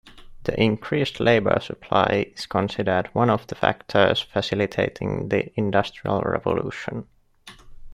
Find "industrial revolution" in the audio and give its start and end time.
5.59-7.05